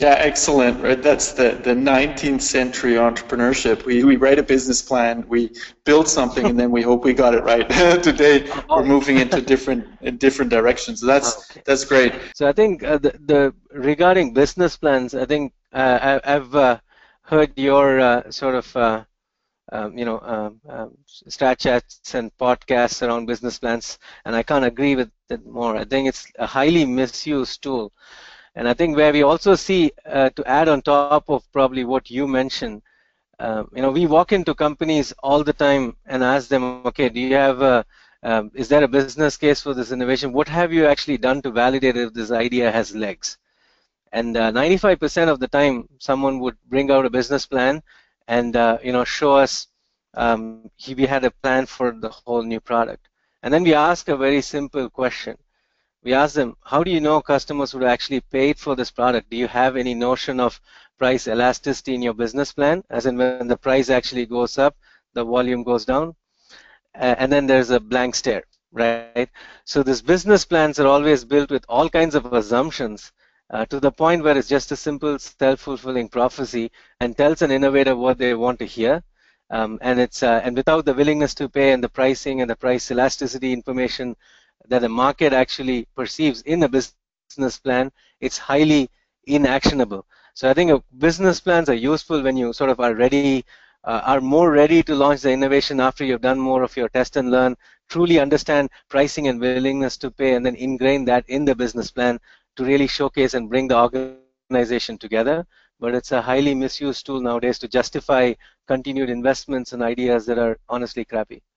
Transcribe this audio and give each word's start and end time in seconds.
Yeah, 0.00 0.14
excellent. 0.18 0.82
Right, 0.82 1.02
that's 1.02 1.32
the, 1.32 1.60
the 1.62 1.74
19th 1.74 2.40
century 2.40 2.94
entrepreneurship. 2.94 3.84
We, 3.84 4.02
we 4.02 4.16
write 4.16 4.38
a 4.38 4.42
business 4.42 4.80
plan, 4.80 5.26
we 5.28 5.50
build 5.84 6.08
something, 6.08 6.46
and 6.46 6.58
then 6.58 6.70
we 6.70 6.80
hope 6.80 7.04
we 7.04 7.12
got 7.12 7.34
it 7.34 7.44
right. 7.44 7.68
Today, 8.02 8.50
we're 8.70 8.82
moving 8.82 9.18
into 9.18 9.42
different 9.42 9.86
in 10.00 10.16
different 10.16 10.50
directions. 10.50 11.00
So 11.00 11.06
that's 11.06 11.50
okay. 11.50 11.62
that's 11.66 11.84
great. 11.84 12.14
So 12.34 12.48
I 12.48 12.52
think 12.52 12.82
uh, 12.82 12.96
the, 12.96 13.12
the 13.26 13.54
regarding 13.72 14.32
business 14.32 14.74
plans, 14.74 15.14
I 15.14 15.26
think 15.26 15.52
uh, 15.74 16.18
I, 16.24 16.30
have 16.30 16.54
uh, 16.54 16.78
heard 17.20 17.52
your 17.58 18.00
uh, 18.00 18.30
sort 18.30 18.54
of 18.54 18.74
uh, 18.74 19.04
um, 19.72 19.98
you 19.98 20.06
know, 20.06 20.18
um, 20.20 20.60
um, 20.68 20.96
strat 21.28 21.58
chats 21.58 22.14
and 22.14 22.34
podcasts 22.38 23.06
around 23.06 23.26
business 23.26 23.58
plans, 23.58 23.98
and 24.24 24.34
I 24.34 24.42
can't 24.42 24.64
agree 24.64 24.96
with 24.96 25.10
it 25.28 25.46
more. 25.46 25.76
I 25.76 25.84
think 25.84 26.08
it's 26.08 26.26
a 26.38 26.46
highly 26.46 26.86
misused 26.86 27.62
tool. 27.62 27.92
And 28.54 28.68
I 28.68 28.74
think 28.74 28.96
where 28.96 29.12
we 29.12 29.22
also 29.22 29.54
see, 29.54 29.92
uh, 30.04 30.30
to 30.30 30.44
add 30.46 30.68
on 30.68 30.82
top 30.82 31.28
of 31.30 31.50
probably 31.52 31.84
what 31.84 32.10
you 32.10 32.26
mentioned, 32.26 32.82
um, 33.38 33.70
you 33.74 33.80
know, 33.80 33.90
we 33.90 34.06
walk 34.06 34.32
into 34.32 34.54
companies 34.54 35.12
all 35.22 35.42
the 35.42 35.52
time 35.52 35.96
and 36.06 36.22
ask 36.22 36.48
them, 36.48 36.84
okay, 36.86 37.08
do 37.08 37.20
you 37.20 37.34
have 37.34 37.62
a, 37.62 37.84
um, 38.22 38.50
is 38.54 38.68
there 38.68 38.84
a 38.84 38.88
business 38.88 39.36
case 39.36 39.62
for 39.62 39.72
this 39.72 39.92
innovation? 39.92 40.32
What 40.32 40.48
have 40.48 40.72
you 40.72 40.86
actually 40.86 41.18
done 41.18 41.40
to 41.42 41.50
validate 41.50 41.96
if 41.96 42.12
this 42.12 42.30
idea 42.30 42.70
has 42.70 42.94
legs? 42.94 43.38
And 44.12 44.36
95% 44.36 45.28
uh, 45.28 45.32
of 45.32 45.40
the 45.40 45.48
time, 45.48 45.88
someone 45.98 46.40
would 46.40 46.56
bring 46.68 46.90
out 46.90 47.06
a 47.06 47.10
business 47.10 47.46
plan 47.46 47.82
and 48.28 48.56
uh, 48.56 48.78
you 48.82 48.92
know 48.92 49.04
show 49.04 49.34
us 49.36 49.68
um, 50.14 50.70
he, 50.76 50.94
we 50.94 51.06
had 51.06 51.24
a 51.24 51.30
plan 51.30 51.66
for 51.66 51.92
the 51.92 52.08
whole 52.08 52.42
new 52.42 52.60
product. 52.60 53.08
And 53.42 53.52
then 53.54 53.62
we 53.62 53.74
ask 53.74 54.08
a 54.08 54.16
very 54.16 54.42
simple 54.42 54.90
question 54.90 55.36
we 56.02 56.14
asked 56.14 56.34
them, 56.34 56.56
how 56.64 56.82
do 56.82 56.90
you 56.90 57.00
know 57.00 57.20
customers 57.20 57.74
would 57.74 57.84
actually 57.84 58.20
pay 58.20 58.52
for 58.54 58.74
this 58.74 58.90
product? 58.90 59.30
Do 59.30 59.36
you 59.36 59.48
have 59.48 59.76
any 59.76 59.94
notion 59.94 60.40
of 60.40 60.60
price 60.98 61.28
elasticity 61.28 61.94
in 61.94 62.02
your 62.02 62.14
business 62.14 62.52
plan? 62.52 62.82
As 62.90 63.06
in 63.06 63.16
when 63.16 63.48
the 63.48 63.56
price 63.56 63.90
actually 63.90 64.26
goes 64.26 64.58
up, 64.58 64.76
the 65.14 65.24
volume 65.24 65.62
goes 65.62 65.84
down? 65.84 66.14
Uh, 66.94 67.14
and 67.18 67.30
then 67.32 67.46
there's 67.46 67.70
a 67.70 67.80
blank 67.80 68.14
stare, 68.14 68.44
right? 68.72 69.28
So 69.64 69.82
these 69.82 70.02
business 70.02 70.44
plans 70.44 70.80
are 70.80 70.86
always 70.86 71.24
built 71.24 71.50
with 71.50 71.64
all 71.68 71.88
kinds 71.88 72.14
of 72.14 72.32
assumptions 72.32 73.12
uh, 73.50 73.66
to 73.66 73.78
the 73.78 73.92
point 73.92 74.22
where 74.22 74.36
it's 74.36 74.48
just 74.48 74.72
a 74.72 74.76
simple 74.76 75.18
self-fulfilling 75.18 76.08
prophecy 76.08 76.70
and 77.00 77.16
tells 77.16 77.42
an 77.42 77.50
innovator 77.50 77.94
what 77.96 78.18
they 78.18 78.34
want 78.34 78.58
to 78.60 78.66
hear. 78.66 79.02
Um, 79.50 79.78
and 79.82 79.98
it's 79.98 80.22
uh, 80.22 80.40
and 80.44 80.56
without 80.56 80.84
the 80.84 80.94
willingness 80.94 81.34
to 81.34 81.48
pay 81.48 81.72
and 81.72 81.82
the 81.82 81.88
pricing 81.88 82.40
and 82.40 82.48
the 82.48 82.54
price 82.54 82.90
elasticity 82.90 83.52
information 83.52 84.14
that 84.68 84.80
the 84.80 84.88
market 84.88 85.32
actually 85.32 85.86
perceives 85.94 86.42
in 86.42 86.62
a 86.62 86.68
business 86.68 87.16
plan, 87.18 87.44
it's 87.76 87.94
highly 87.94 88.42
inactionable. 89.26 90.06
So 90.34 90.50
I 90.50 90.54
think 90.54 90.82
business 90.98 91.40
plans 91.40 91.68
are 91.68 91.74
useful 91.74 92.22
when 92.22 92.36
you 92.36 92.52
sort 92.52 92.70
of 92.70 92.80
are 92.80 92.94
ready, 92.94 93.44
uh, 93.84 94.02
are 94.04 94.20
more 94.20 94.50
ready 94.50 94.82
to 94.82 94.94
launch 94.94 95.22
the 95.22 95.30
innovation 95.30 95.80
after 95.80 96.04
you've 96.04 96.20
done 96.20 96.38
more 96.38 96.62
of 96.62 96.76
your 96.76 96.88
test 96.88 97.16
and 97.16 97.30
learn, 97.30 97.56
truly 97.88 98.18
understand 98.18 98.70
pricing 98.88 99.28
and 99.28 99.40
willingness 99.40 99.96
to 99.98 100.10
pay, 100.10 100.34
and 100.34 100.44
then 100.44 100.56
ingrain 100.56 101.04
that 101.04 101.24
in 101.28 101.44
the 101.44 101.54
business 101.54 101.90
plan 101.90 102.18
to 102.56 102.64
really 102.64 102.86
showcase 102.86 103.34
and 103.34 103.48
bring 103.48 103.68
the 103.68 103.76
organization 103.76 104.38
together. 104.38 105.46
But 105.80 105.94
it's 105.94 106.12
a 106.12 106.20
highly 106.20 106.54
misused 106.54 107.06
tool 107.06 107.20
nowadays 107.20 107.20
to 107.20 107.32
justify 107.32 108.34
continued 108.66 109.10
investments 109.10 109.72
and 109.72 109.82
ideas 109.82 110.26
that 110.26 110.38
are 110.38 110.58
honestly 110.68 111.04
crappy. 111.04 111.49